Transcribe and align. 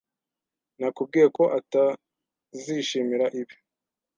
Nakubwiye 0.79 1.27
ko 1.37 1.43
atazishimira 1.59 3.25
ibi. 3.41 3.55